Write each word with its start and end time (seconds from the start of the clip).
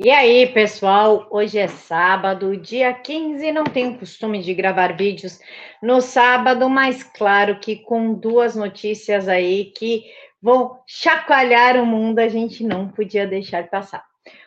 E 0.00 0.10
aí, 0.10 0.46
pessoal, 0.46 1.26
hoje 1.28 1.58
é 1.58 1.66
sábado, 1.66 2.56
dia 2.56 2.94
15. 2.94 3.50
Não 3.50 3.64
tenho 3.64 3.98
costume 3.98 4.40
de 4.40 4.54
gravar 4.54 4.96
vídeos 4.96 5.40
no 5.82 6.00
sábado, 6.00 6.70
mas 6.70 7.02
claro 7.02 7.58
que 7.58 7.74
com 7.74 8.14
duas 8.14 8.54
notícias 8.54 9.26
aí 9.26 9.72
que 9.76 10.04
vão 10.40 10.78
chacoalhar 10.86 11.76
o 11.76 11.84
mundo, 11.84 12.20
a 12.20 12.28
gente 12.28 12.62
não 12.62 12.86
podia 12.86 13.26
deixar 13.26 13.68
passar. 13.68 14.04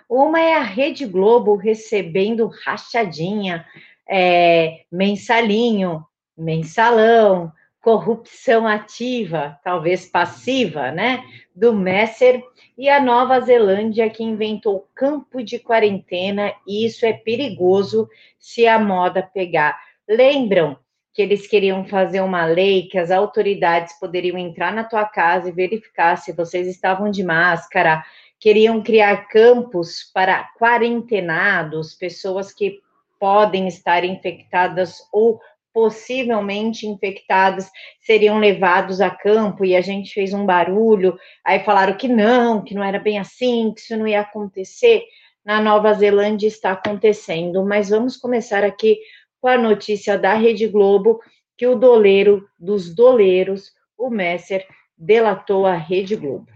Uma 0.09 0.39
é 0.39 0.53
a 0.55 0.61
Rede 0.61 1.05
Globo 1.05 1.57
recebendo 1.57 2.49
rachadinha, 2.65 3.65
é, 4.09 4.85
mensalinho, 4.89 6.01
mensalão, 6.37 7.51
corrupção 7.81 8.67
ativa, 8.67 9.59
talvez 9.63 10.05
passiva, 10.05 10.91
né? 10.91 11.23
Do 11.53 11.73
Messer 11.73 12.43
e 12.77 12.87
a 12.87 13.01
Nova 13.01 13.39
Zelândia 13.39 14.09
que 14.09 14.23
inventou 14.23 14.87
campo 14.93 15.43
de 15.43 15.57
quarentena 15.57 16.53
e 16.67 16.85
isso 16.85 17.05
é 17.05 17.13
perigoso 17.13 18.07
se 18.39 18.67
a 18.67 18.77
moda 18.77 19.23
pegar. 19.23 19.79
Lembram 20.07 20.77
que 21.13 21.21
eles 21.21 21.47
queriam 21.47 21.83
fazer 21.83 22.21
uma 22.21 22.45
lei 22.45 22.87
que 22.87 22.97
as 22.97 23.11
autoridades 23.11 23.99
poderiam 23.99 24.37
entrar 24.37 24.71
na 24.71 24.83
tua 24.83 25.05
casa 25.05 25.49
e 25.49 25.51
verificar 25.51 26.15
se 26.17 26.31
vocês 26.31 26.67
estavam 26.67 27.09
de 27.09 27.23
máscara, 27.23 28.03
queriam 28.39 28.81
criar 28.81 29.27
campos 29.27 30.09
para 30.13 30.47
quarentenados, 30.57 31.93
pessoas 31.95 32.53
que 32.53 32.79
podem 33.19 33.67
estar 33.67 34.03
infectadas 34.03 35.07
ou 35.11 35.39
possivelmente 35.73 36.85
infectados 36.85 37.65
seriam 38.01 38.37
levados 38.37 39.01
a 39.01 39.09
campo 39.09 39.63
e 39.63 39.75
a 39.75 39.81
gente 39.81 40.13
fez 40.13 40.33
um 40.33 40.45
barulho, 40.45 41.17
aí 41.45 41.63
falaram 41.63 41.95
que 41.95 42.07
não, 42.07 42.63
que 42.63 42.73
não 42.73 42.83
era 42.83 42.99
bem 42.99 43.19
assim, 43.19 43.73
que 43.73 43.81
isso 43.81 43.97
não 43.97 44.07
ia 44.07 44.21
acontecer. 44.21 45.03
Na 45.43 45.61
Nova 45.61 45.93
Zelândia 45.93 46.47
está 46.47 46.71
acontecendo, 46.71 47.65
mas 47.65 47.89
vamos 47.89 48.15
começar 48.17 48.63
aqui 48.63 48.97
com 49.39 49.47
a 49.47 49.57
notícia 49.57 50.17
da 50.17 50.33
Rede 50.33 50.67
Globo 50.67 51.19
que 51.57 51.65
o 51.65 51.75
doleiro 51.75 52.47
dos 52.59 52.93
doleiros, 52.93 53.71
o 53.97 54.09
Messer, 54.09 54.67
delatou 54.97 55.65
a 55.65 55.75
Rede 55.75 56.15
Globo. 56.15 56.47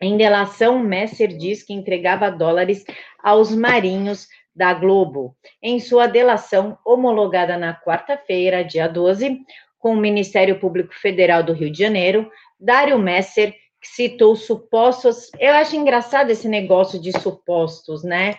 Em 0.00 0.16
delação, 0.16 0.78
Messer 0.80 1.28
diz 1.28 1.62
que 1.62 1.72
entregava 1.72 2.30
dólares 2.30 2.84
aos 3.22 3.54
marinhos 3.54 4.28
da 4.54 4.72
Globo, 4.72 5.36
em 5.62 5.80
sua 5.80 6.06
delação 6.06 6.78
homologada 6.84 7.56
na 7.56 7.74
quarta-feira, 7.74 8.64
dia 8.64 8.86
12, 8.86 9.40
com 9.78 9.92
o 9.92 9.96
Ministério 9.96 10.58
Público 10.58 10.94
Federal 10.94 11.42
do 11.42 11.52
Rio 11.52 11.70
de 11.70 11.78
Janeiro, 11.78 12.30
Dário 12.58 12.98
Messer 12.98 13.54
citou 13.82 14.34
supostos. 14.34 15.30
Eu 15.38 15.52
acho 15.54 15.76
engraçado 15.76 16.30
esse 16.30 16.48
negócio 16.48 17.00
de 17.00 17.12
supostos, 17.20 18.02
né? 18.02 18.36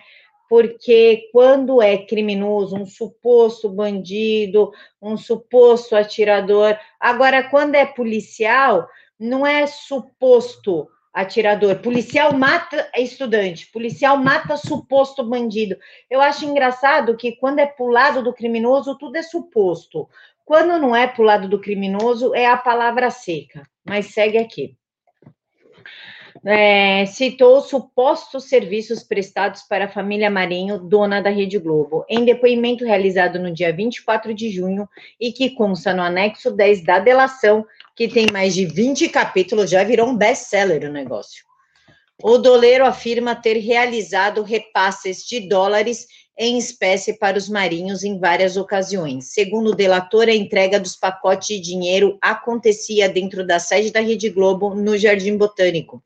Porque 0.48 1.28
quando 1.32 1.82
é 1.82 1.98
criminoso, 1.98 2.76
um 2.76 2.86
suposto 2.86 3.68
bandido, 3.68 4.70
um 5.00 5.16
suposto 5.16 5.96
atirador. 5.96 6.76
Agora, 7.00 7.48
quando 7.48 7.74
é 7.74 7.84
policial, 7.84 8.88
não 9.18 9.46
é 9.46 9.66
suposto 9.66 10.88
atirador. 11.16 11.76
Policial 11.76 12.34
mata 12.34 12.90
estudante, 12.94 13.70
policial 13.72 14.18
mata 14.18 14.58
suposto 14.58 15.24
bandido. 15.24 15.78
Eu 16.10 16.20
acho 16.20 16.44
engraçado 16.44 17.16
que 17.16 17.32
quando 17.36 17.58
é 17.58 17.66
pro 17.66 17.86
lado 17.86 18.22
do 18.22 18.34
criminoso, 18.34 18.98
tudo 18.98 19.16
é 19.16 19.22
suposto. 19.22 20.06
Quando 20.44 20.78
não 20.78 20.94
é 20.94 21.06
pro 21.06 21.24
lado 21.24 21.48
do 21.48 21.58
criminoso, 21.58 22.34
é 22.34 22.44
a 22.44 22.56
palavra 22.56 23.10
seca. 23.10 23.66
Mas 23.82 24.12
segue 24.12 24.36
aqui. 24.36 24.76
É, 26.48 27.04
citou 27.06 27.60
supostos 27.60 28.44
serviços 28.44 29.02
prestados 29.02 29.62
para 29.62 29.86
a 29.86 29.88
família 29.88 30.30
Marinho, 30.30 30.78
dona 30.78 31.20
da 31.20 31.28
Rede 31.28 31.58
Globo, 31.58 32.04
em 32.08 32.24
depoimento 32.24 32.84
realizado 32.84 33.36
no 33.40 33.52
dia 33.52 33.72
24 33.72 34.32
de 34.32 34.48
junho 34.48 34.88
e 35.20 35.32
que 35.32 35.50
consta 35.50 35.92
no 35.92 36.02
anexo 36.02 36.52
10 36.52 36.84
da 36.84 37.00
delação 37.00 37.66
que 37.96 38.06
tem 38.06 38.28
mais 38.32 38.54
de 38.54 38.64
20 38.64 39.08
capítulos, 39.08 39.68
já 39.68 39.82
virou 39.82 40.08
um 40.08 40.16
best-seller 40.16 40.88
o 40.88 40.92
negócio. 40.92 41.44
O 42.22 42.38
doleiro 42.38 42.86
afirma 42.86 43.34
ter 43.34 43.58
realizado 43.58 44.42
repasses 44.42 45.24
de 45.24 45.48
dólares 45.48 46.06
em 46.38 46.58
espécie 46.58 47.14
para 47.14 47.38
os 47.38 47.48
marinhos 47.48 48.04
em 48.04 48.18
várias 48.18 48.56
ocasiões. 48.56 49.32
Segundo 49.32 49.70
o 49.70 49.74
delator, 49.74 50.28
a 50.28 50.34
entrega 50.34 50.78
dos 50.78 50.96
pacotes 50.96 51.46
de 51.46 51.60
dinheiro 51.60 52.18
acontecia 52.20 53.08
dentro 53.08 53.46
da 53.46 53.58
sede 53.58 53.90
da 53.90 54.00
Rede 54.00 54.28
Globo, 54.28 54.74
no 54.74 54.98
Jardim 54.98 55.36
Botânico. 55.36 56.02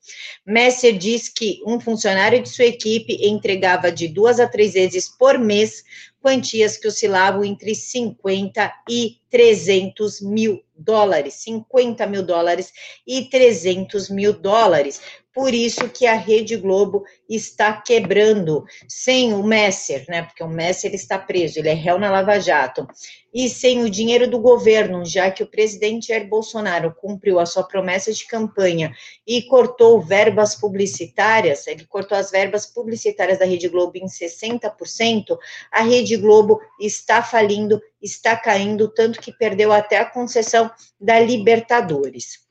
Messer 0.46 0.96
diz 0.96 1.28
que 1.28 1.60
um 1.66 1.80
funcionário 1.80 2.42
de 2.42 2.48
sua 2.48 2.66
equipe 2.66 3.18
entregava 3.26 3.90
de 3.90 4.06
duas 4.06 4.38
a 4.38 4.46
três 4.46 4.74
vezes 4.74 5.08
por 5.08 5.38
mês 5.38 5.82
quantias 6.20 6.76
que 6.76 6.86
oscilavam 6.86 7.44
entre 7.44 7.74
50 7.74 8.72
e 8.88 9.19
300 9.30 10.20
mil 10.20 10.62
dólares, 10.76 11.34
50 11.34 12.06
mil 12.06 12.22
dólares 12.22 12.72
e 13.06 13.26
300 13.26 14.08
mil 14.10 14.32
dólares. 14.32 15.00
Por 15.32 15.54
isso 15.54 15.88
que 15.88 16.06
a 16.06 16.14
Rede 16.14 16.56
Globo 16.56 17.04
está 17.28 17.80
quebrando, 17.80 18.64
sem 18.88 19.32
o 19.32 19.44
Messer, 19.44 20.04
né? 20.08 20.22
Porque 20.22 20.42
o 20.42 20.48
Messer 20.48 20.92
está 20.92 21.18
preso, 21.18 21.58
ele 21.58 21.68
é 21.68 21.72
réu 21.72 22.00
na 22.00 22.10
Lava 22.10 22.40
Jato, 22.40 22.84
e 23.32 23.48
sem 23.48 23.84
o 23.84 23.88
dinheiro 23.88 24.28
do 24.28 24.40
governo, 24.40 25.04
já 25.06 25.30
que 25.30 25.44
o 25.44 25.46
presidente 25.46 26.08
Jair 26.08 26.28
Bolsonaro 26.28 26.92
cumpriu 27.00 27.38
a 27.38 27.46
sua 27.46 27.62
promessa 27.62 28.12
de 28.12 28.26
campanha 28.26 28.92
e 29.24 29.42
cortou 29.42 30.00
verbas 30.00 30.56
publicitárias, 30.56 31.64
ele 31.68 31.86
cortou 31.86 32.18
as 32.18 32.32
verbas 32.32 32.66
publicitárias 32.66 33.38
da 33.38 33.44
Rede 33.44 33.68
Globo 33.68 33.92
em 33.94 34.06
60%, 34.06 35.38
a 35.70 35.82
Rede 35.82 36.16
Globo 36.16 36.60
está 36.80 37.22
falindo, 37.22 37.80
está 38.02 38.36
caindo, 38.36 38.88
tanto 38.88 39.20
que 39.20 39.32
perdeu 39.32 39.72
até 39.72 39.98
a 39.98 40.04
concessão 40.04 40.70
da 41.00 41.18
Libertadores. 41.18 42.50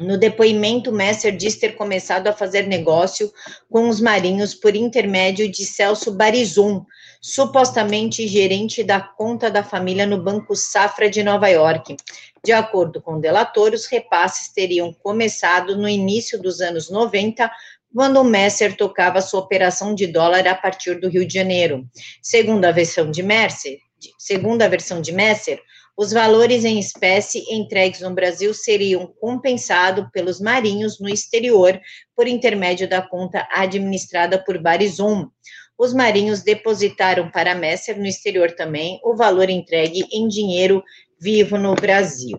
No 0.00 0.16
depoimento, 0.16 0.90
Messer 0.90 1.36
diz 1.36 1.56
ter 1.56 1.76
começado 1.76 2.26
a 2.26 2.32
fazer 2.32 2.66
negócio 2.66 3.30
com 3.70 3.86
os 3.86 4.00
marinhos 4.00 4.54
por 4.54 4.74
intermédio 4.74 5.50
de 5.50 5.66
Celso 5.66 6.12
Barizum, 6.12 6.86
supostamente 7.20 8.26
gerente 8.26 8.82
da 8.82 8.98
conta 8.98 9.50
da 9.50 9.62
família 9.62 10.06
no 10.06 10.22
Banco 10.22 10.56
Safra 10.56 11.10
de 11.10 11.22
Nova 11.22 11.48
York. 11.48 11.96
De 12.42 12.50
acordo 12.50 13.02
com 13.02 13.16
o 13.16 13.20
delator, 13.20 13.74
os 13.74 13.84
repasses 13.84 14.48
teriam 14.48 14.90
começado 14.90 15.76
no 15.76 15.86
início 15.86 16.40
dos 16.40 16.62
anos 16.62 16.88
90, 16.88 17.50
quando 17.94 18.20
o 18.20 18.24
Messer 18.24 18.74
tocava 18.76 19.20
sua 19.20 19.40
operação 19.40 19.94
de 19.94 20.06
dólar 20.06 20.46
a 20.48 20.54
partir 20.54 20.98
do 20.98 21.10
Rio 21.10 21.26
de 21.26 21.34
Janeiro. 21.34 21.86
Segundo 22.22 22.64
a 22.64 22.72
versão 22.72 23.10
de 23.10 23.22
Messer, 23.22 23.78
segundo 24.18 24.62
a 24.62 24.68
versão 24.68 25.00
de 25.00 25.12
Messer, 25.12 25.60
os 25.96 26.12
valores 26.12 26.64
em 26.64 26.78
espécie 26.78 27.44
entregues 27.52 28.00
no 28.00 28.14
Brasil 28.14 28.54
seriam 28.54 29.06
compensados 29.20 30.06
pelos 30.12 30.40
marinhos 30.40 30.98
no 30.98 31.08
exterior 31.08 31.78
por 32.16 32.26
intermédio 32.26 32.88
da 32.88 33.02
conta 33.02 33.46
administrada 33.50 34.42
por 34.42 34.56
Barizum. 34.58 35.28
Os 35.76 35.92
marinhos 35.92 36.42
depositaram 36.42 37.30
para 37.30 37.54
Messer 37.54 37.98
no 37.98 38.06
exterior 38.06 38.52
também 38.52 38.98
o 39.04 39.14
valor 39.14 39.50
entregue 39.50 40.06
em 40.10 40.26
dinheiro 40.26 40.82
vivo 41.20 41.58
no 41.58 41.74
Brasil. 41.74 42.38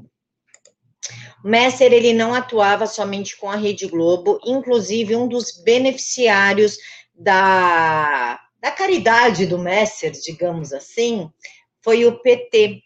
Messer 1.44 1.94
ele 1.94 2.14
não 2.14 2.34
atuava 2.34 2.88
somente 2.88 3.38
com 3.38 3.50
a 3.50 3.56
Rede 3.56 3.86
Globo, 3.86 4.40
inclusive 4.44 5.16
um 5.16 5.28
dos 5.28 5.62
beneficiários 5.64 6.78
da 7.14 8.41
caridade 8.82 9.46
do 9.46 9.60
Messer, 9.60 10.12
digamos 10.12 10.74
assim, 10.74 11.30
foi 11.84 12.06
o 12.06 12.20
PT, 12.20 12.82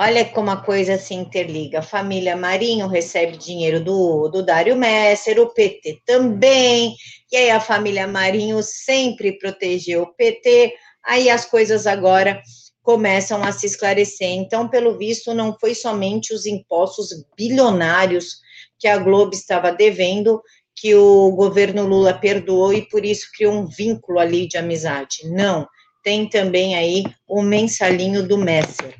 Olha 0.00 0.24
como 0.24 0.48
a 0.48 0.56
coisa 0.56 0.96
se 0.96 1.12
interliga. 1.12 1.80
A 1.80 1.82
família 1.82 2.36
Marinho 2.36 2.86
recebe 2.86 3.36
dinheiro 3.36 3.82
do, 3.82 4.28
do 4.28 4.44
Dário 4.44 4.76
Messer, 4.76 5.40
o 5.40 5.52
PT 5.52 6.02
também, 6.06 6.94
e 7.32 7.36
aí 7.36 7.50
a 7.50 7.58
família 7.58 8.06
Marinho 8.06 8.62
sempre 8.62 9.36
protegeu 9.36 10.02
o 10.02 10.14
PT, 10.14 10.72
aí 11.04 11.28
as 11.28 11.44
coisas 11.44 11.84
agora 11.84 12.40
começam 12.80 13.42
a 13.42 13.50
se 13.50 13.66
esclarecer. 13.66 14.28
Então, 14.28 14.68
pelo 14.68 14.96
visto, 14.96 15.34
não 15.34 15.58
foi 15.58 15.74
somente 15.74 16.32
os 16.32 16.46
impostos 16.46 17.08
bilionários 17.36 18.36
que 18.78 18.86
a 18.86 18.98
Globo 18.98 19.34
estava 19.34 19.72
devendo, 19.72 20.40
que 20.80 20.94
o 20.94 21.30
governo 21.32 21.86
Lula 21.86 22.14
perdoou 22.14 22.72
e 22.72 22.88
por 22.88 23.04
isso 23.04 23.28
criou 23.36 23.54
um 23.54 23.66
vínculo 23.66 24.18
ali 24.18 24.46
de 24.46 24.56
amizade. 24.56 25.28
Não, 25.28 25.66
tem 26.02 26.28
também 26.28 26.76
aí 26.76 27.04
o 27.28 27.42
mensalinho 27.42 28.26
do 28.26 28.38
Messer. 28.38 28.94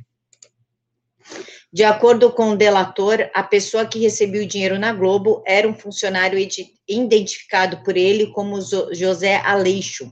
De 1.70 1.84
acordo 1.84 2.32
com 2.32 2.50
o 2.50 2.56
delator, 2.56 3.30
a 3.34 3.42
pessoa 3.42 3.84
que 3.84 3.98
recebeu 3.98 4.42
o 4.42 4.46
dinheiro 4.46 4.78
na 4.78 4.90
Globo 4.90 5.42
era 5.46 5.68
um 5.68 5.74
funcionário 5.74 6.38
identificado 6.88 7.82
por 7.82 7.94
ele 7.94 8.28
como 8.28 8.58
José 8.92 9.36
Aleixo. 9.44 10.10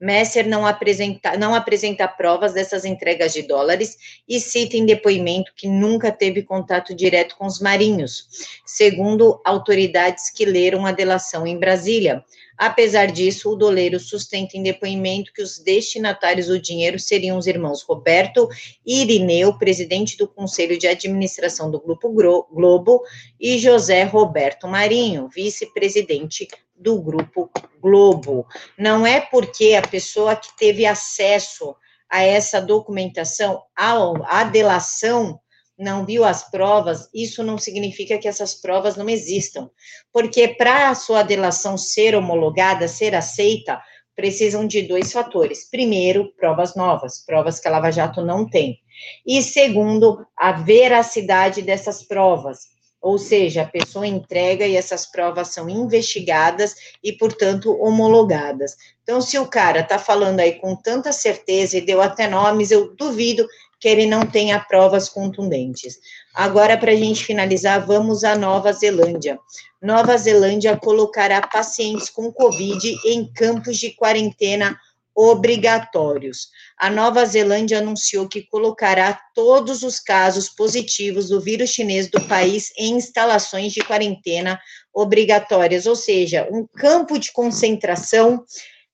Messer 0.00 0.46
não 0.48 0.66
apresenta, 0.66 1.36
não 1.36 1.54
apresenta 1.54 2.08
provas 2.08 2.54
dessas 2.54 2.84
entregas 2.84 3.32
de 3.32 3.42
dólares 3.42 3.96
e 4.28 4.40
cita 4.40 4.76
em 4.76 4.86
depoimento 4.86 5.52
que 5.54 5.68
nunca 5.68 6.10
teve 6.10 6.42
contato 6.42 6.94
direto 6.94 7.36
com 7.36 7.46
os 7.46 7.60
marinhos, 7.60 8.26
segundo 8.66 9.40
autoridades 9.44 10.30
que 10.30 10.44
leram 10.44 10.84
a 10.84 10.92
delação 10.92 11.46
em 11.46 11.58
Brasília. 11.58 12.24
Apesar 12.56 13.06
disso, 13.06 13.50
o 13.50 13.56
doleiro 13.56 13.98
sustenta 13.98 14.56
em 14.56 14.62
depoimento 14.62 15.32
que 15.32 15.42
os 15.42 15.58
destinatários 15.58 16.46
do 16.46 16.58
dinheiro 16.58 16.98
seriam 16.98 17.36
os 17.36 17.46
irmãos 17.46 17.82
Roberto 17.82 18.48
Irineu, 18.86 19.58
presidente 19.58 20.16
do 20.16 20.28
Conselho 20.28 20.78
de 20.78 20.86
Administração 20.86 21.70
do 21.70 21.80
Grupo 21.80 22.08
Globo, 22.10 23.02
e 23.40 23.58
José 23.58 24.04
Roberto 24.04 24.68
Marinho, 24.68 25.28
vice-presidente 25.34 26.46
do 26.76 27.00
Grupo 27.00 27.50
Globo. 27.80 28.46
Não 28.78 29.06
é 29.06 29.20
porque 29.20 29.74
a 29.74 29.86
pessoa 29.86 30.36
que 30.36 30.56
teve 30.56 30.86
acesso 30.86 31.74
a 32.08 32.22
essa 32.22 32.60
documentação, 32.60 33.62
a 33.74 34.44
delação, 34.44 35.40
não 35.78 36.06
viu 36.06 36.24
as 36.24 36.50
provas, 36.50 37.08
isso 37.12 37.42
não 37.42 37.58
significa 37.58 38.18
que 38.18 38.28
essas 38.28 38.54
provas 38.54 38.96
não 38.96 39.08
existam, 39.08 39.68
porque 40.12 40.48
para 40.48 40.88
a 40.88 40.94
sua 40.94 41.22
delação 41.22 41.76
ser 41.76 42.14
homologada, 42.14 42.86
ser 42.86 43.14
aceita, 43.14 43.80
precisam 44.14 44.66
de 44.66 44.82
dois 44.82 45.12
fatores. 45.12 45.68
Primeiro, 45.68 46.32
provas 46.36 46.74
novas, 46.74 47.24
provas 47.24 47.58
que 47.58 47.68
a 47.68 47.70
Lava 47.70 47.90
Jato 47.90 48.22
não 48.22 48.48
tem. 48.48 48.78
E 49.26 49.42
segundo, 49.42 50.24
a 50.36 50.52
veracidade 50.52 51.62
dessas 51.62 52.02
provas. 52.02 52.72
Ou 53.00 53.18
seja, 53.18 53.62
a 53.62 53.66
pessoa 53.66 54.06
entrega 54.06 54.66
e 54.66 54.76
essas 54.76 55.04
provas 55.04 55.48
são 55.48 55.68
investigadas 55.68 56.74
e, 57.02 57.12
portanto, 57.12 57.76
homologadas. 57.78 58.76
Então, 59.02 59.20
se 59.20 59.38
o 59.38 59.46
cara 59.46 59.80
está 59.80 59.98
falando 59.98 60.40
aí 60.40 60.54
com 60.54 60.74
tanta 60.74 61.12
certeza 61.12 61.76
e 61.76 61.84
deu 61.84 62.00
até 62.00 62.26
nomes, 62.26 62.70
eu 62.70 62.96
duvido 62.96 63.46
que 63.84 63.88
ele 63.90 64.06
não 64.06 64.24
tenha 64.24 64.58
provas 64.58 65.10
contundentes. 65.10 65.98
Agora, 66.32 66.74
para 66.74 66.92
a 66.92 66.96
gente 66.96 67.22
finalizar, 67.22 67.84
vamos 67.84 68.24
à 68.24 68.34
Nova 68.34 68.72
Zelândia. 68.72 69.38
Nova 69.82 70.16
Zelândia 70.16 70.74
colocará 70.74 71.46
pacientes 71.46 72.08
com 72.08 72.32
Covid 72.32 72.96
em 73.04 73.30
campos 73.30 73.76
de 73.76 73.90
quarentena 73.90 74.74
obrigatórios. 75.14 76.48
A 76.78 76.88
Nova 76.88 77.26
Zelândia 77.26 77.80
anunciou 77.80 78.26
que 78.26 78.40
colocará 78.46 79.20
todos 79.34 79.82
os 79.82 80.00
casos 80.00 80.48
positivos 80.48 81.28
do 81.28 81.38
vírus 81.38 81.68
chinês 81.68 82.08
do 82.08 82.22
país 82.22 82.72
em 82.78 82.96
instalações 82.96 83.70
de 83.70 83.80
quarentena 83.80 84.58
obrigatórias, 84.94 85.84
ou 85.84 85.94
seja, 85.94 86.48
um 86.50 86.66
campo 86.66 87.18
de 87.18 87.30
concentração 87.32 88.46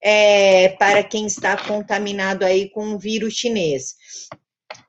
é, 0.02 0.70
para 0.70 1.04
quem 1.04 1.26
está 1.26 1.56
contaminado 1.56 2.44
aí 2.44 2.68
com 2.70 2.94
o 2.94 2.98
vírus 2.98 3.34
chinês. 3.34 3.94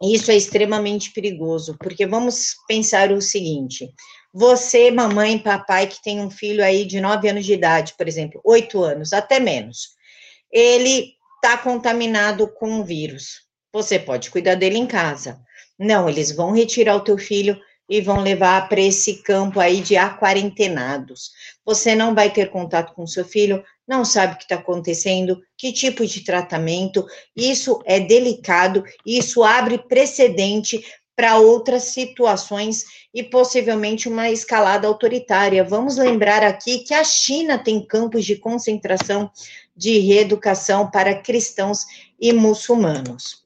Isso 0.02 0.32
é 0.32 0.36
extremamente 0.36 1.12
perigoso, 1.12 1.78
porque 1.80 2.08
vamos 2.08 2.56
pensar 2.68 3.12
o 3.12 3.22
seguinte: 3.22 3.94
você, 4.34 4.90
mamãe, 4.90 5.38
papai, 5.38 5.88
que 5.88 6.02
tem 6.02 6.20
um 6.20 6.30
filho 6.30 6.64
aí 6.64 6.86
de 6.86 7.00
9 7.00 7.30
anos 7.30 7.46
de 7.46 7.54
idade, 7.54 7.94
por 7.98 8.08
exemplo, 8.08 8.42
8 8.44 8.82
anos, 8.82 9.14
até 9.14 9.40
menos, 9.40 9.90
ele 10.52 11.14
está 11.36 11.58
contaminado 11.58 12.48
com 12.48 12.80
o 12.80 12.84
vírus. 12.84 13.42
Você 13.74 14.00
pode 14.00 14.30
cuidar 14.32 14.56
dele 14.56 14.78
em 14.78 14.88
casa. 14.88 15.40
Não, 15.78 16.10
eles 16.10 16.32
vão 16.32 16.52
retirar 16.52 16.96
o 16.96 17.04
teu 17.04 17.18
filho 17.18 17.60
e 17.90 18.00
vão 18.00 18.22
levar 18.22 18.70
para 18.70 18.80
esse 18.80 19.22
campo 19.22 19.60
aí 19.60 19.82
de 19.82 19.98
aquarentenados. 19.98 21.32
Você 21.66 21.94
não 21.94 22.16
vai 22.16 22.32
ter 22.32 22.50
contato 22.50 22.94
com 22.94 23.06
seu 23.06 23.26
filho, 23.26 23.64
não 23.92 24.06
sabe 24.06 24.36
o 24.36 24.38
que 24.38 24.44
está 24.44 24.56
acontecendo, 24.56 25.42
que 25.58 25.74
tipo 25.74 26.06
de 26.06 26.24
tratamento. 26.24 27.06
Isso 27.36 27.82
é 27.86 28.00
delicado, 28.00 28.86
isso 29.06 29.44
abre 29.44 29.78
precedente 29.78 30.82
para 31.14 31.38
outras 31.38 31.84
situações 31.84 32.86
e 33.14 33.22
possivelmente 33.22 34.08
uma 34.08 34.30
escalada 34.30 34.88
autoritária. 34.88 35.62
Vamos 35.62 35.98
lembrar 35.98 36.42
aqui 36.42 36.80
que 36.80 36.94
a 36.94 37.04
China 37.04 37.58
tem 37.60 37.86
campos 37.86 38.24
de 38.24 38.38
concentração 38.38 39.30
de 39.76 40.00
reeducação 40.00 40.90
para 40.90 41.22
cristãos 41.22 41.86
e 42.18 42.32
muçulmanos. 42.32 43.41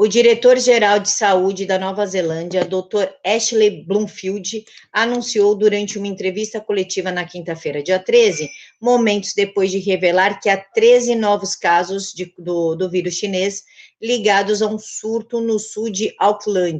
O 0.00 0.06
diretor-geral 0.06 1.00
de 1.00 1.10
saúde 1.10 1.66
da 1.66 1.76
Nova 1.76 2.06
Zelândia, 2.06 2.64
Dr. 2.64 3.08
Ashley 3.26 3.82
Bloomfield, 3.82 4.64
anunciou 4.92 5.56
durante 5.56 5.98
uma 5.98 6.06
entrevista 6.06 6.60
coletiva 6.60 7.10
na 7.10 7.24
quinta-feira, 7.24 7.82
dia 7.82 7.98
13, 7.98 8.48
momentos 8.80 9.34
depois 9.34 9.72
de 9.72 9.80
revelar 9.80 10.38
que 10.38 10.48
há 10.48 10.56
13 10.56 11.16
novos 11.16 11.56
casos 11.56 12.12
de, 12.12 12.32
do, 12.38 12.76
do 12.76 12.88
vírus 12.88 13.14
chinês 13.14 13.64
ligados 14.00 14.62
a 14.62 14.68
um 14.68 14.78
surto 14.78 15.40
no 15.40 15.58
sul 15.58 15.90
de 15.90 16.14
Auckland, 16.20 16.78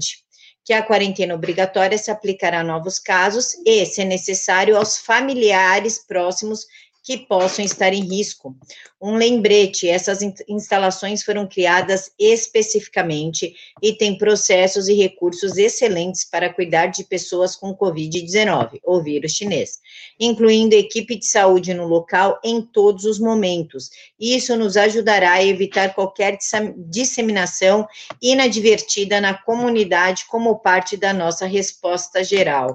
que 0.64 0.72
a 0.72 0.80
quarentena 0.80 1.34
obrigatória 1.34 1.98
se 1.98 2.12
aplicará 2.12 2.60
a 2.60 2.64
novos 2.64 3.00
casos 3.00 3.48
e, 3.66 3.84
se 3.84 4.04
necessário, 4.04 4.76
aos 4.76 4.96
familiares 4.96 5.98
próximos 6.06 6.66
que 7.02 7.16
possam 7.16 7.64
estar 7.64 7.92
em 7.92 8.04
risco. 8.04 8.54
Um 9.00 9.14
lembrete: 9.14 9.88
essas 9.88 10.20
instalações 10.48 11.22
foram 11.22 11.46
criadas 11.46 12.10
especificamente 12.18 13.54
e 13.80 13.92
têm 13.92 14.18
processos 14.18 14.88
e 14.88 14.94
recursos 14.94 15.56
excelentes 15.56 16.24
para 16.24 16.52
cuidar 16.52 16.86
de 16.86 17.04
pessoas 17.04 17.54
com 17.54 17.76
Covid-19, 17.76 18.80
ou 18.82 19.00
vírus 19.00 19.32
chinês, 19.32 19.78
incluindo 20.18 20.74
equipe 20.74 21.16
de 21.16 21.26
saúde 21.26 21.72
no 21.74 21.86
local 21.86 22.40
em 22.42 22.60
todos 22.60 23.04
os 23.04 23.20
momentos. 23.20 23.88
Isso 24.18 24.56
nos 24.56 24.76
ajudará 24.76 25.34
a 25.34 25.44
evitar 25.44 25.94
qualquer 25.94 26.36
disseminação 26.88 27.86
inadvertida 28.20 29.20
na 29.20 29.34
comunidade 29.34 30.24
como 30.26 30.58
parte 30.58 30.96
da 30.96 31.12
nossa 31.12 31.46
resposta 31.46 32.24
geral. 32.24 32.74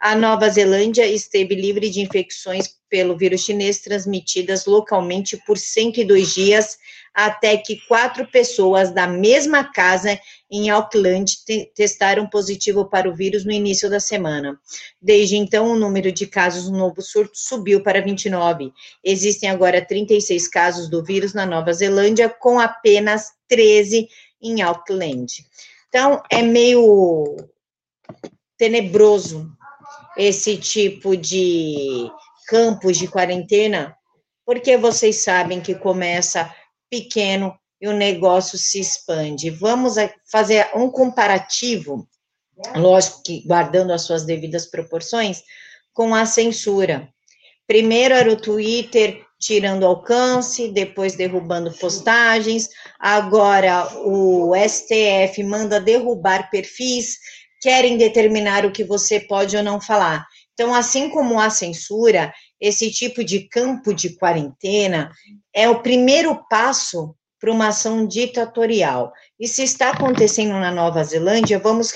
A 0.00 0.16
Nova 0.16 0.48
Zelândia 0.48 1.06
esteve 1.06 1.54
livre 1.54 1.90
de 1.90 2.00
infecções 2.00 2.80
pelo 2.88 3.16
vírus 3.16 3.42
chinês 3.42 3.80
transmitidas 3.80 4.66
localmente 4.66 5.36
por 5.46 5.56
102 5.62 6.34
dias, 6.34 6.78
até 7.14 7.56
que 7.56 7.80
quatro 7.86 8.26
pessoas 8.26 8.92
da 8.92 9.06
mesma 9.06 9.64
casa 9.64 10.18
em 10.50 10.70
Auckland 10.70 11.44
te 11.44 11.70
testaram 11.74 12.26
positivo 12.26 12.88
para 12.88 13.08
o 13.08 13.14
vírus 13.14 13.44
no 13.44 13.52
início 13.52 13.90
da 13.90 14.00
semana. 14.00 14.58
Desde 15.00 15.36
então, 15.36 15.72
o 15.72 15.78
número 15.78 16.10
de 16.12 16.26
casos 16.26 16.70
no 16.70 16.78
novo 16.78 17.02
surto 17.02 17.36
subiu 17.36 17.82
para 17.82 18.00
29. 18.00 18.72
Existem 19.04 19.50
agora 19.50 19.84
36 19.84 20.48
casos 20.48 20.88
do 20.88 21.04
vírus 21.04 21.34
na 21.34 21.44
Nova 21.44 21.72
Zelândia, 21.72 22.28
com 22.28 22.58
apenas 22.58 23.32
13 23.48 24.08
em 24.40 24.62
Auckland. 24.62 25.44
Então, 25.88 26.22
é 26.30 26.42
meio 26.42 27.36
tenebroso 28.56 29.50
esse 30.16 30.56
tipo 30.56 31.16
de 31.16 32.10
campos 32.46 32.98
de 32.98 33.06
quarentena, 33.06 33.96
porque 34.50 34.76
vocês 34.76 35.22
sabem 35.22 35.60
que 35.60 35.76
começa 35.76 36.52
pequeno 36.90 37.56
e 37.80 37.86
o 37.86 37.92
negócio 37.92 38.58
se 38.58 38.80
expande. 38.80 39.48
Vamos 39.48 39.94
fazer 40.28 40.68
um 40.74 40.90
comparativo, 40.90 42.08
lógico 42.74 43.22
que 43.22 43.46
guardando 43.46 43.92
as 43.92 44.02
suas 44.02 44.24
devidas 44.24 44.66
proporções, 44.66 45.44
com 45.92 46.12
a 46.12 46.26
censura. 46.26 47.08
Primeiro 47.64 48.12
era 48.12 48.28
o 48.28 48.34
Twitter 48.34 49.24
tirando 49.38 49.86
alcance, 49.86 50.66
depois 50.66 51.14
derrubando 51.14 51.70
postagens, 51.74 52.70
agora 52.98 53.88
o 54.04 54.50
STF 54.56 55.44
manda 55.44 55.80
derrubar 55.80 56.50
perfis 56.50 57.18
querem 57.60 57.96
determinar 57.96 58.66
o 58.66 58.72
que 58.72 58.82
você 58.82 59.20
pode 59.20 59.56
ou 59.56 59.62
não 59.62 59.80
falar. 59.80 60.26
Então, 60.54 60.74
assim 60.74 61.08
como 61.08 61.38
a 61.38 61.50
censura, 61.50 62.32
esse 62.60 62.90
tipo 62.90 63.24
de 63.24 63.40
campo 63.40 63.94
de 63.94 64.10
quarentena 64.10 65.10
é 65.54 65.68
o 65.68 65.80
primeiro 65.80 66.44
passo 66.48 67.14
para 67.40 67.50
uma 67.50 67.68
ação 67.68 68.06
ditatorial. 68.06 69.12
E 69.38 69.48
se 69.48 69.62
está 69.62 69.90
acontecendo 69.90 70.52
na 70.52 70.70
Nova 70.70 71.02
Zelândia, 71.02 71.58
vamos 71.58 71.90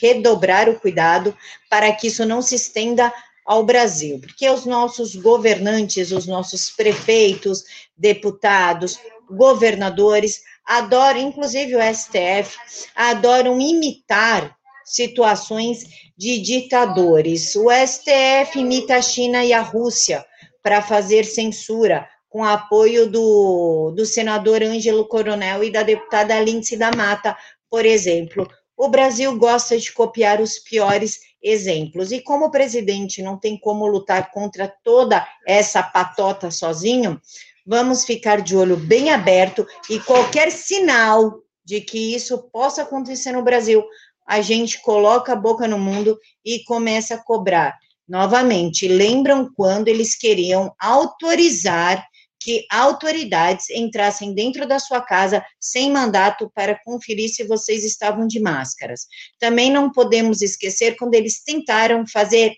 redobrar 0.00 0.70
o 0.70 0.80
cuidado 0.80 1.36
para 1.68 1.92
que 1.92 2.06
isso 2.06 2.24
não 2.24 2.40
se 2.40 2.54
estenda 2.54 3.12
ao 3.44 3.62
Brasil, 3.62 4.18
porque 4.20 4.48
os 4.48 4.64
nossos 4.64 5.14
governantes, 5.14 6.10
os 6.12 6.26
nossos 6.26 6.70
prefeitos, 6.70 7.62
deputados, 7.94 8.98
governadores 9.30 10.40
adoram, 10.64 11.20
inclusive 11.20 11.76
o 11.76 11.94
STF, 11.94 12.56
adoram 12.96 13.60
imitar 13.60 14.56
situações 14.84 15.84
de 16.16 16.38
ditadores. 16.38 17.54
O 17.56 17.68
STF 17.70 18.58
imita 18.58 18.96
a 18.96 19.02
China 19.02 19.44
e 19.44 19.52
a 19.52 19.60
Rússia 19.60 20.24
para 20.62 20.82
fazer 20.82 21.24
censura, 21.24 22.08
com 22.28 22.42
apoio 22.42 23.08
do, 23.08 23.92
do 23.96 24.04
senador 24.04 24.62
Ângelo 24.62 25.06
Coronel 25.06 25.62
e 25.62 25.70
da 25.70 25.82
deputada 25.82 26.40
Lindsay 26.40 26.76
da 26.76 26.90
Mata, 26.90 27.36
por 27.70 27.84
exemplo. 27.84 28.48
O 28.76 28.88
Brasil 28.88 29.36
gosta 29.38 29.78
de 29.78 29.92
copiar 29.92 30.40
os 30.40 30.58
piores 30.58 31.20
exemplos. 31.40 32.10
E 32.10 32.20
como 32.20 32.46
o 32.46 32.50
presidente 32.50 33.22
não 33.22 33.38
tem 33.38 33.58
como 33.58 33.86
lutar 33.86 34.32
contra 34.32 34.66
toda 34.82 35.24
essa 35.46 35.82
patota 35.82 36.50
sozinho, 36.50 37.20
vamos 37.66 38.04
ficar 38.04 38.40
de 38.40 38.56
olho 38.56 38.76
bem 38.76 39.10
aberto 39.10 39.66
e 39.88 40.00
qualquer 40.00 40.50
sinal 40.50 41.40
de 41.64 41.80
que 41.80 42.14
isso 42.14 42.50
possa 42.50 42.82
acontecer 42.82 43.32
no 43.32 43.42
Brasil, 43.42 43.82
a 44.26 44.40
gente 44.40 44.80
coloca 44.82 45.32
a 45.32 45.36
boca 45.36 45.68
no 45.68 45.78
mundo 45.78 46.18
e 46.44 46.62
começa 46.64 47.14
a 47.14 47.22
cobrar. 47.22 47.78
novamente, 48.06 48.86
lembram 48.86 49.50
quando 49.56 49.88
eles 49.88 50.14
queriam 50.14 50.74
autorizar 50.78 52.06
que 52.44 52.66
autoridades 52.70 53.70
entrassem 53.70 54.34
dentro 54.34 54.68
da 54.68 54.78
sua 54.78 55.00
casa 55.00 55.42
sem 55.58 55.90
mandato 55.90 56.52
para 56.54 56.78
conferir 56.84 57.30
se 57.30 57.42
vocês 57.44 57.82
estavam 57.82 58.26
de 58.26 58.38
máscaras. 58.38 59.06
Também 59.38 59.72
não 59.72 59.90
podemos 59.90 60.42
esquecer 60.42 60.96
quando 60.98 61.14
eles 61.14 61.42
tentaram 61.42 62.06
fazer 62.06 62.52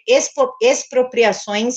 expropriações 0.60 1.76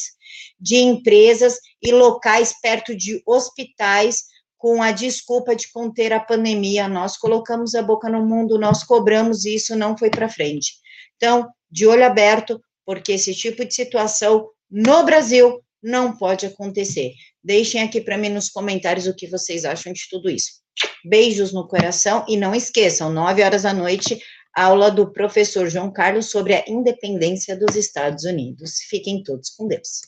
de 0.59 0.77
empresas 0.77 1.59
e 1.79 1.91
locais 1.91 2.59
perto 2.59 2.95
de 2.95 3.21
hospitais 3.27 4.23
com 4.59 4.83
a 4.83 4.91
desculpa 4.91 5.55
de 5.55 5.71
conter 5.71 6.13
a 6.13 6.19
pandemia. 6.19 6.87
Nós 6.87 7.17
colocamos 7.17 7.73
a 7.73 7.81
boca 7.81 8.09
no 8.09 8.23
mundo, 8.23 8.59
nós 8.59 8.83
cobramos 8.83 9.45
e 9.45 9.55
isso 9.55 9.75
não 9.75 9.97
foi 9.97 10.11
para 10.11 10.29
frente. 10.29 10.73
Então, 11.15 11.49
de 11.71 11.87
olho 11.87 12.05
aberto, 12.05 12.61
porque 12.85 13.13
esse 13.13 13.33
tipo 13.33 13.65
de 13.65 13.73
situação 13.73 14.49
no 14.69 15.03
Brasil 15.03 15.61
não 15.81 16.15
pode 16.15 16.45
acontecer. 16.45 17.13
Deixem 17.41 17.81
aqui 17.81 18.01
para 18.01 18.17
mim 18.17 18.29
nos 18.29 18.49
comentários 18.49 19.07
o 19.07 19.15
que 19.15 19.27
vocês 19.27 19.63
acham 19.63 19.93
de 19.93 20.01
tudo 20.09 20.29
isso. 20.29 20.59
Beijos 21.05 21.53
no 21.53 21.67
coração 21.67 22.25
e 22.27 22.35
não 22.35 22.53
esqueçam, 22.53 23.11
nove 23.11 23.41
horas 23.41 23.63
da 23.63 23.73
noite, 23.73 24.21
aula 24.53 24.91
do 24.91 25.11
professor 25.13 25.69
João 25.69 25.91
Carlos 25.91 26.29
sobre 26.29 26.53
a 26.53 26.65
independência 26.67 27.57
dos 27.57 27.77
Estados 27.77 28.25
Unidos. 28.25 28.79
Fiquem 28.89 29.23
todos 29.23 29.51
com 29.51 29.67
Deus. 29.67 30.01